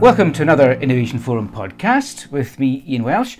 [0.00, 3.36] Welcome to another Innovation Forum podcast with me, Ian Welsh.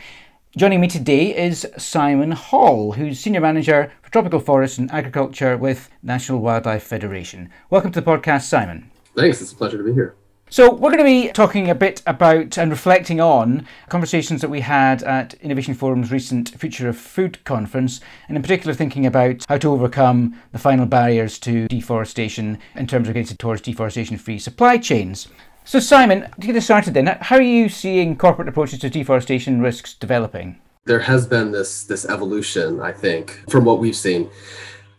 [0.59, 5.89] Joining me today is Simon Hall, who's Senior Manager for Tropical Forests and Agriculture with
[6.03, 7.49] National Wildlife Federation.
[7.71, 8.91] Welcome to the podcast, Simon.
[9.17, 10.17] Thanks, it's a pleasure to be here.
[10.51, 14.61] So, we're going to be talking a bit about and reflecting on conversations that we
[14.61, 19.57] had at Innovation Forum's recent Future of Food conference, and in particular thinking about how
[19.57, 24.77] to overcome the final barriers to deforestation in terms of getting towards deforestation free supply
[24.77, 25.29] chains.
[25.65, 29.61] So, Simon, to get us started then, how are you seeing corporate approaches to deforestation
[29.61, 30.59] risks developing?
[30.87, 34.31] There has been this this evolution, I think, from what we've seen.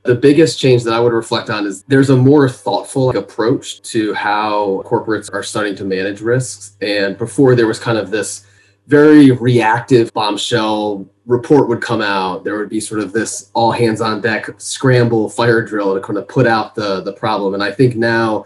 [0.04, 4.14] The biggest change that I would reflect on is there's a more thoughtful approach to
[4.14, 6.78] how corporates are starting to manage risks.
[6.82, 8.46] And before there was kind of this
[8.88, 12.44] very reactive bombshell report would come out.
[12.44, 16.18] There would be sort of this all hands on deck scramble fire drill to kind
[16.18, 17.54] of put out the the problem.
[17.54, 18.46] And I think now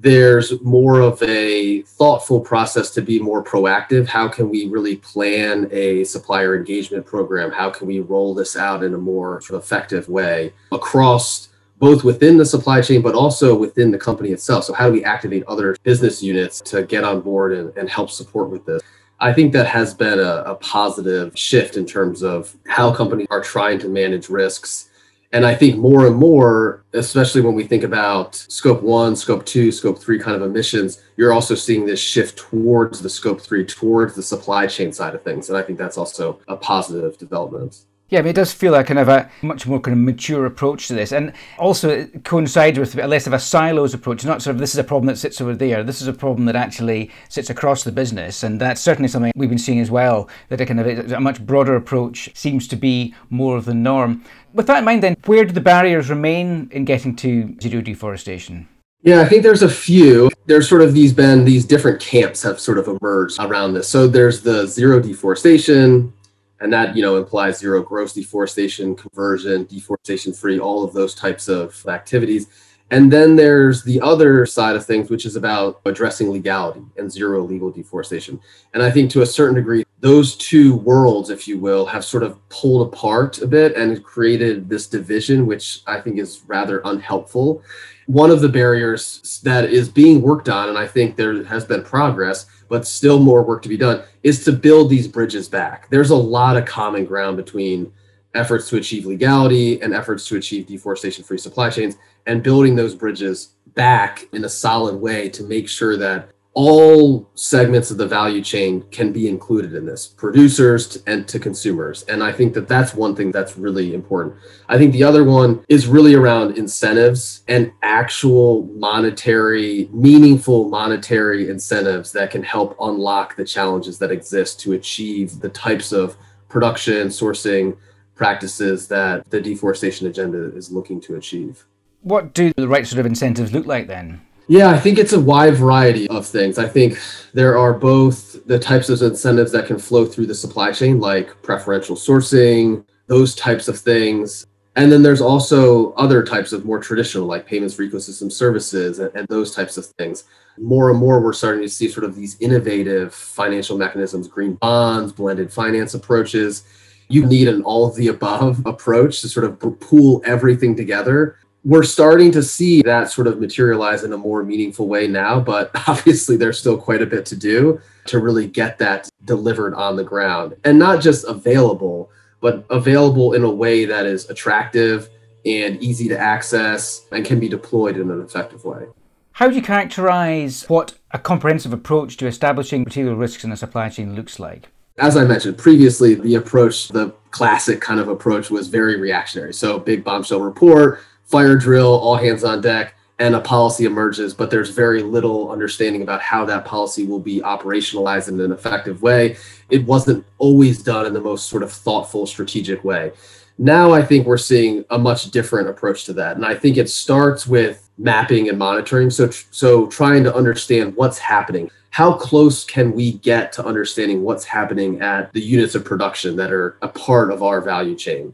[0.00, 4.06] there's more of a thoughtful process to be more proactive.
[4.06, 7.50] How can we really plan a supplier engagement program?
[7.50, 11.48] How can we roll this out in a more effective way across
[11.80, 14.64] both within the supply chain, but also within the company itself?
[14.64, 18.10] So, how do we activate other business units to get on board and, and help
[18.10, 18.82] support with this?
[19.20, 23.42] I think that has been a, a positive shift in terms of how companies are
[23.42, 24.87] trying to manage risks
[25.32, 29.70] and I think more and more, especially when we think about scope one, scope two,
[29.70, 34.14] scope three kind of emissions, you're also seeing this shift towards the scope three, towards
[34.14, 35.50] the supply chain side of things.
[35.50, 37.84] And I think that's also a positive development.
[38.10, 40.46] Yeah, I mean, it does feel like kind of a much more kind of mature
[40.46, 44.24] approach to this, and also it coincides with a less of a silos approach.
[44.24, 45.84] Not sort of this is a problem that sits over there.
[45.84, 49.50] This is a problem that actually sits across the business, and that's certainly something we've
[49.50, 50.30] been seeing as well.
[50.48, 54.24] That a kind of a much broader approach seems to be more of the norm.
[54.54, 58.68] With that in mind, then, where do the barriers remain in getting to zero deforestation?
[59.02, 60.30] Yeah, I think there's a few.
[60.46, 63.88] There's sort of these been these different camps have sort of emerged around this.
[63.88, 66.12] So there's the zero deforestation,
[66.60, 71.48] and that you know implies zero gross deforestation conversion deforestation free all of those types
[71.48, 72.48] of activities.
[72.90, 77.42] And then there's the other side of things which is about addressing legality and zero
[77.42, 78.40] legal deforestation.
[78.74, 82.22] And i think to a certain degree those two worlds if you will have sort
[82.22, 87.62] of pulled apart a bit and created this division which i think is rather unhelpful
[88.06, 91.82] one of the barriers that is being worked on and i think there has been
[91.82, 95.88] progress but still more work to be done, is to build these bridges back.
[95.90, 97.92] There's a lot of common ground between
[98.34, 102.94] efforts to achieve legality and efforts to achieve deforestation free supply chains and building those
[102.94, 108.42] bridges back in a solid way to make sure that all segments of the value
[108.42, 112.02] chain can be included in this producers and to consumers.
[112.04, 114.34] And i think that that's one thing that's really important.
[114.68, 122.10] I think the other one is really around incentives and actual monetary meaningful monetary incentives
[122.12, 126.16] that can help unlock the challenges that exist to achieve the types of
[126.48, 127.76] production sourcing
[128.14, 131.64] practices that the deforestation agenda is looking to achieve.
[132.02, 135.20] What do the right sort of incentives look like then yeah, I think it's a
[135.20, 136.58] wide variety of things.
[136.58, 136.98] I think
[137.34, 141.42] there are both the types of incentives that can flow through the supply chain, like
[141.42, 144.46] preferential sourcing, those types of things.
[144.74, 149.14] And then there's also other types of more traditional, like payments for ecosystem services and,
[149.14, 150.24] and those types of things.
[150.56, 155.12] More and more, we're starting to see sort of these innovative financial mechanisms, green bonds,
[155.12, 156.64] blended finance approaches.
[157.08, 161.36] You need an all of the above approach to sort of pool everything together
[161.68, 165.70] we're starting to see that sort of materialize in a more meaningful way now, but
[165.86, 170.02] obviously there's still quite a bit to do to really get that delivered on the
[170.02, 175.10] ground and not just available, but available in a way that is attractive
[175.44, 178.86] and easy to access and can be deployed in an effective way.
[179.32, 183.90] How would you characterize what a comprehensive approach to establishing material risks in a supply
[183.90, 184.68] chain looks like?
[184.96, 189.52] As I mentioned previously, the approach, the classic kind of approach was very reactionary.
[189.52, 194.50] So, big bombshell report, fire drill, all hands on deck, and a policy emerges, but
[194.50, 199.36] there's very little understanding about how that policy will be operationalized in an effective way.
[199.70, 203.12] It wasn't always done in the most sort of thoughtful, strategic way.
[203.58, 206.36] Now I think we're seeing a much different approach to that.
[206.36, 209.10] And I think it starts with mapping and monitoring.
[209.10, 211.68] So, so trying to understand what's happening.
[211.90, 216.52] How close can we get to understanding what's happening at the units of production that
[216.52, 218.32] are a part of our value chain?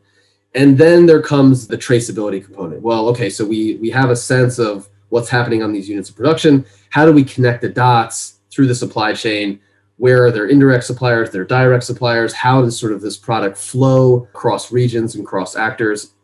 [0.55, 2.83] And then there comes the traceability component.
[2.83, 6.17] Well okay so we we have a sense of what's happening on these units of
[6.17, 6.65] production.
[6.91, 9.61] How do we connect the dots through the supply chain?
[9.97, 11.31] Where are their indirect suppliers?
[11.31, 12.33] Their direct suppliers.
[12.33, 16.15] How does sort of this product flow across regions and across actors?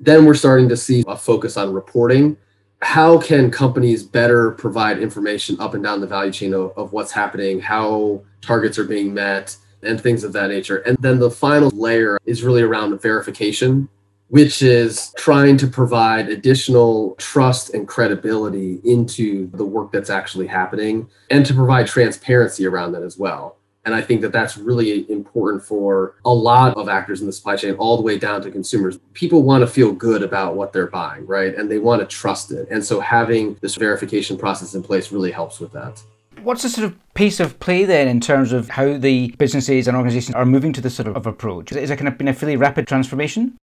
[0.00, 2.36] Then we're starting to see a focus on reporting.
[2.82, 7.12] How can companies better provide information up and down the value chain of, of what's
[7.12, 10.78] happening, how targets are being met, and things of that nature.
[10.78, 13.88] And then the final layer is really around verification,
[14.28, 21.08] which is trying to provide additional trust and credibility into the work that's actually happening
[21.30, 23.56] and to provide transparency around that as well.
[23.86, 27.56] And I think that that's really important for a lot of actors in the supply
[27.56, 28.98] chain, all the way down to consumers.
[29.14, 31.54] People want to feel good about what they're buying, right?
[31.54, 32.68] And they want to trust it.
[32.70, 36.02] And so having this verification process in place really helps with that.
[36.42, 39.96] What's the sort of pace of play then in terms of how the businesses and
[39.96, 41.72] organizations are moving to this sort of approach?
[41.72, 43.56] Is it kind of been a fairly rapid transformation?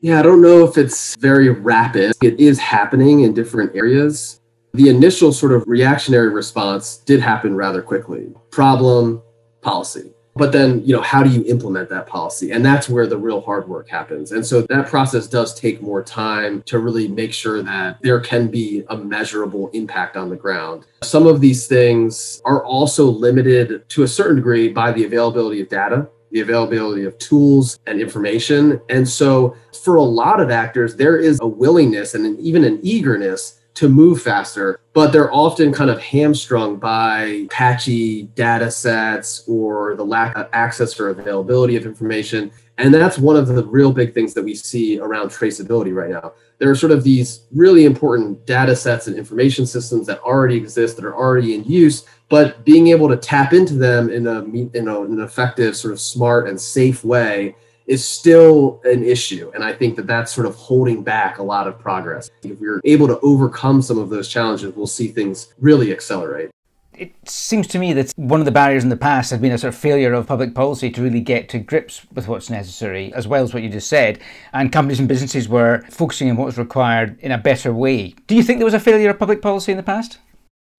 [0.00, 2.12] Yeah, I don't know if it's very rapid.
[2.22, 4.40] It is happening in different areas.
[4.74, 8.32] The initial sort of reactionary response did happen rather quickly.
[8.50, 9.22] Problem,
[9.60, 10.12] policy.
[10.34, 12.52] But then, you know, how do you implement that policy?
[12.52, 14.32] And that's where the real hard work happens.
[14.32, 18.48] And so that process does take more time to really make sure that there can
[18.48, 20.86] be a measurable impact on the ground.
[21.02, 25.68] Some of these things are also limited to a certain degree by the availability of
[25.68, 28.80] data the availability of tools and information.
[28.88, 33.60] And so, for a lot of actors, there is a willingness and even an eagerness
[33.74, 40.04] to move faster, but they're often kind of hamstrung by patchy data sets or the
[40.04, 42.50] lack of access or availability of information.
[42.78, 46.32] And that's one of the real big things that we see around traceability right now.
[46.58, 50.96] There are sort of these really important data sets and information systems that already exist,
[50.96, 54.88] that are already in use, but being able to tap into them in a, in
[54.88, 57.54] a, an effective, sort of smart and safe way
[57.86, 59.50] is still an issue.
[59.54, 62.30] And I think that that's sort of holding back a lot of progress.
[62.42, 66.50] If we're able to overcome some of those challenges, we'll see things really accelerate.
[66.94, 69.58] It seems to me that one of the barriers in the past has been a
[69.58, 73.26] sort of failure of public policy to really get to grips with what's necessary, as
[73.26, 74.20] well as what you just said.
[74.52, 78.14] And companies and businesses were focusing on what was required in a better way.
[78.26, 80.18] Do you think there was a failure of public policy in the past?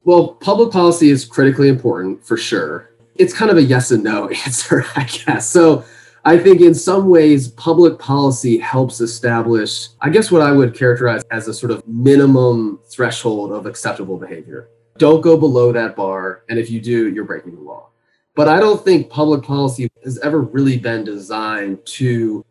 [0.03, 2.91] Well, public policy is critically important for sure.
[3.15, 5.49] It's kind of a yes and no answer, I guess.
[5.49, 5.83] So
[6.25, 11.21] I think in some ways, public policy helps establish, I guess, what I would characterize
[11.31, 14.69] as a sort of minimum threshold of acceptable behavior.
[14.97, 16.43] Don't go below that bar.
[16.47, 17.89] And if you do, you're breaking the law.
[18.35, 22.45] But I don't think public policy has ever really been designed to,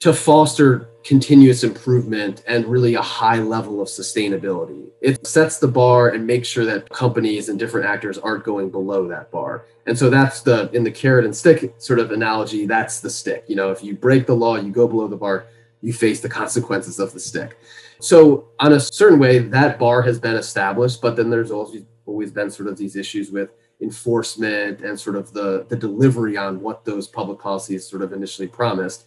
[0.00, 4.88] to foster continuous improvement and really a high level of sustainability.
[5.00, 9.08] It sets the bar and makes sure that companies and different actors aren't going below
[9.08, 9.64] that bar.
[9.86, 13.44] And so that's the in the carrot and stick sort of analogy, that's the stick.
[13.46, 15.46] You know, if you break the law, you go below the bar,
[15.80, 17.56] you face the consequences of the stick.
[18.00, 22.30] So on a certain way, that bar has been established, but then there's always always
[22.30, 23.48] been sort of these issues with
[23.80, 28.48] enforcement and sort of the, the delivery on what those public policies sort of initially
[28.48, 29.06] promised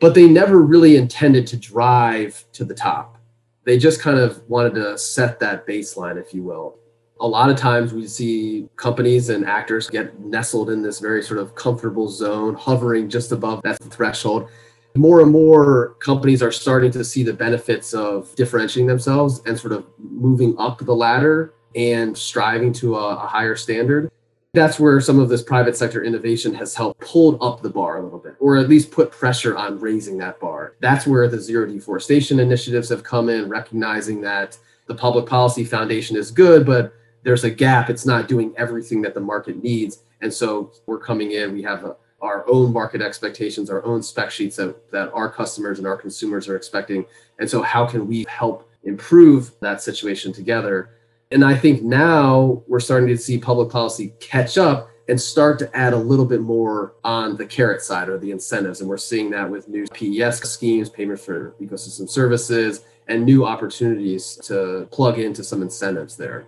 [0.00, 3.18] but they never really intended to drive to the top.
[3.64, 6.78] They just kind of wanted to set that baseline, if you will.
[7.20, 11.40] A lot of times we see companies and actors get nestled in this very sort
[11.40, 14.50] of comfortable zone, hovering just above that threshold.
[14.96, 19.72] More and more companies are starting to see the benefits of differentiating themselves and sort
[19.72, 24.10] of moving up the ladder and striving to a, a higher standard
[24.56, 28.02] that's where some of this private sector innovation has helped pulled up the bar a
[28.02, 30.74] little bit, or at least put pressure on raising that bar.
[30.80, 36.16] That's where the zero deforestation initiatives have come in, recognizing that the public policy foundation
[36.16, 37.90] is good, but there's a gap.
[37.90, 40.02] It's not doing everything that the market needs.
[40.22, 44.30] And so we're coming in, we have a, our own market expectations, our own spec
[44.30, 47.04] sheets that, that our customers and our consumers are expecting.
[47.38, 50.95] And so, how can we help improve that situation together?
[51.30, 55.76] And I think now we're starting to see public policy catch up and start to
[55.76, 58.80] add a little bit more on the carrot side or the incentives.
[58.80, 64.36] And we're seeing that with new PES schemes, payment for ecosystem services, and new opportunities
[64.44, 66.46] to plug into some incentives there.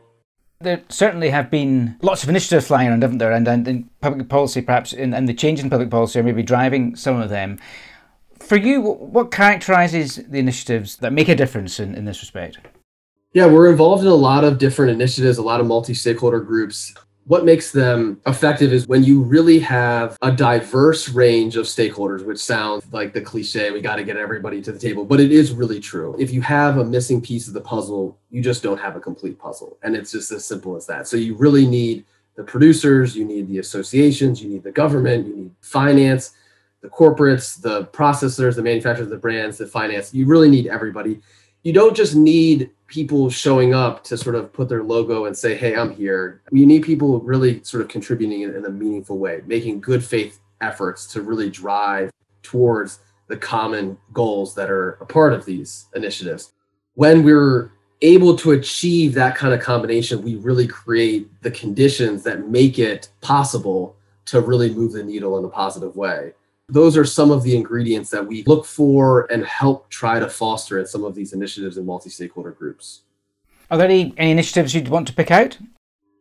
[0.61, 3.31] There certainly have been lots of initiatives flying around, haven't there?
[3.31, 6.43] And, and, and public policy, perhaps, and, and the change in public policy are maybe
[6.43, 7.61] driving some of them.
[8.41, 12.59] For you, what, what characterizes the initiatives that make a difference in, in this respect?
[13.35, 16.95] Yeah, we're involved in a lot of different initiatives, a lot of multi stakeholder groups.
[17.27, 22.39] What makes them effective is when you really have a diverse range of stakeholders, which
[22.39, 25.53] sounds like the cliche, we got to get everybody to the table, but it is
[25.53, 26.17] really true.
[26.19, 29.39] If you have a missing piece of the puzzle, you just don't have a complete
[29.39, 29.77] puzzle.
[29.83, 31.07] And it's just as simple as that.
[31.07, 35.37] So you really need the producers, you need the associations, you need the government, you
[35.37, 36.33] need finance,
[36.81, 40.15] the corporates, the processors, the manufacturers, the brands, the finance.
[40.15, 41.21] You really need everybody.
[41.63, 45.55] You don't just need people showing up to sort of put their logo and say,
[45.55, 46.43] hey, I'm here.
[46.51, 50.41] You need people really sort of contributing in, in a meaningful way, making good faith
[50.61, 52.11] efforts to really drive
[52.43, 56.53] towards the common goals that are a part of these initiatives.
[56.95, 62.49] When we're able to achieve that kind of combination, we really create the conditions that
[62.49, 66.33] make it possible to really move the needle in a positive way.
[66.71, 70.79] Those are some of the ingredients that we look for and help try to foster
[70.79, 73.03] in some of these initiatives in multi stakeholder groups.
[73.71, 75.57] Are there any, any initiatives you'd want to pick out?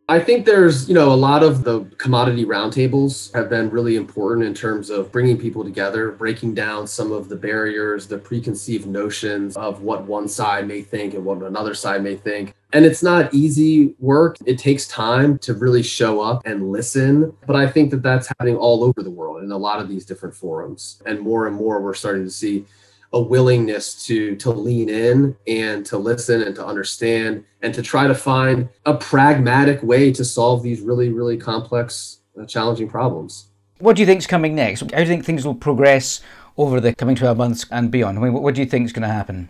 [0.10, 4.48] I think there's, you know, a lot of the commodity roundtables have been really important
[4.48, 9.58] in terms of bringing people together, breaking down some of the barriers, the preconceived notions
[9.58, 12.54] of what one side may think and what another side may think.
[12.72, 14.38] And it's not easy work.
[14.46, 17.34] It takes time to really show up and listen.
[17.46, 20.06] But I think that that's happening all over the world in a lot of these
[20.06, 21.02] different forums.
[21.06, 22.66] And more and more, we're starting to see
[23.14, 28.08] a willingness to to lean in and to listen and to understand and to try
[28.08, 33.48] to find a pragmatic way to solve these really really complex uh, challenging problems.
[33.80, 34.82] What do you think is coming next?
[34.82, 36.22] How do you think things will progress
[36.58, 38.18] over the coming 12 months and beyond?
[38.18, 39.50] I mean what do you think is going to happen?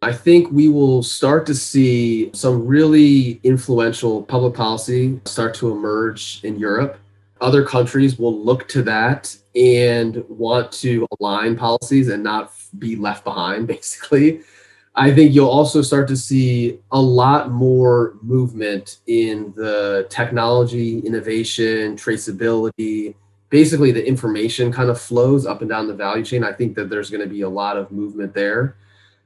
[0.00, 6.40] I think we will start to see some really influential public policy start to emerge
[6.44, 6.98] in Europe.
[7.40, 13.24] Other countries will look to that and want to align policies and not be left
[13.24, 14.40] behind, basically.
[14.94, 21.96] I think you'll also start to see a lot more movement in the technology, innovation,
[21.96, 23.14] traceability,
[23.50, 26.44] basically the information kind of flows up and down the value chain.
[26.44, 28.76] I think that there's going to be a lot of movement there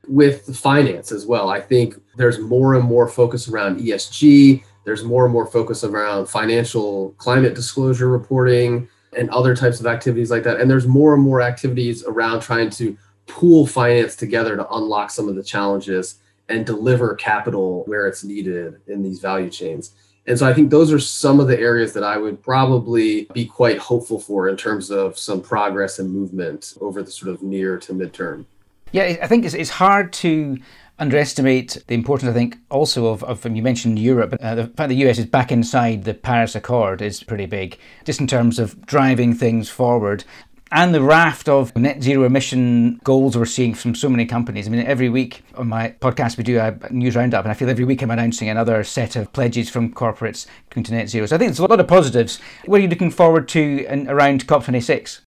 [0.08, 1.48] with finance as well.
[1.48, 4.62] I think there's more and more focus around ESG.
[4.84, 10.30] There's more and more focus around financial climate disclosure reporting and other types of activities
[10.30, 10.60] like that.
[10.60, 12.96] And there's more and more activities around trying to
[13.26, 18.80] pool finance together to unlock some of the challenges and deliver capital where it's needed
[18.86, 19.94] in these value chains.
[20.26, 23.44] And so I think those are some of the areas that I would probably be
[23.44, 27.78] quite hopeful for in terms of some progress and movement over the sort of near
[27.78, 28.44] to midterm.
[28.92, 30.58] Yeah, I think it's, it's hard to
[30.98, 35.08] underestimate the importance, I think, also of, of you mentioned Europe, uh, the fact the
[35.08, 39.34] US is back inside the Paris Accord is pretty big, just in terms of driving
[39.34, 40.24] things forward
[40.72, 44.66] and the raft of net zero emission goals we're seeing from so many companies.
[44.66, 47.68] I mean, every week on my podcast, we do a news roundup, and I feel
[47.68, 51.26] every week I'm announcing another set of pledges from corporates to net zero.
[51.26, 52.40] So I think there's a lot of positives.
[52.64, 55.20] What are you looking forward to in, around COP26?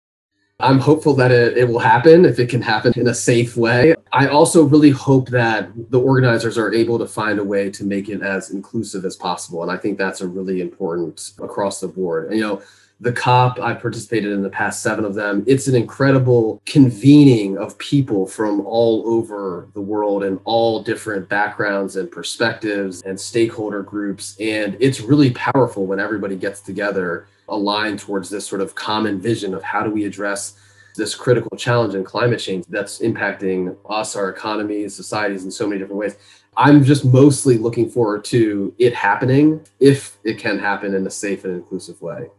[0.59, 3.95] I'm hopeful that it, it will happen if it can happen in a safe way.
[4.13, 8.07] I also really hope that the organizers are able to find a way to make
[8.07, 9.61] it as inclusive as possible.
[9.61, 12.27] And I think that's a really important across the board.
[12.27, 12.61] And, you know,
[13.03, 15.43] the COP, I participated in the past seven of them.
[15.45, 21.97] It's an incredible convening of people from all over the world and all different backgrounds
[21.97, 24.37] and perspectives and stakeholder groups.
[24.39, 29.53] And it's really powerful when everybody gets together, aligned towards this sort of common vision
[29.53, 30.53] of how do we address
[30.95, 35.79] this critical challenge in climate change that's impacting us, our economies, societies in so many
[35.79, 36.15] different ways.
[36.55, 41.43] I'm just mostly looking forward to it happening if it can happen in a safe
[41.43, 42.29] and inclusive way.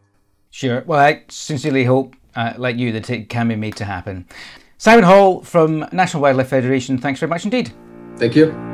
[0.55, 0.85] Sure.
[0.85, 4.25] Well, I sincerely hope, uh, like you, that it can be made to happen.
[4.77, 7.73] Simon Hall from National Wildlife Federation, thanks very much indeed.
[8.15, 8.64] Thank you.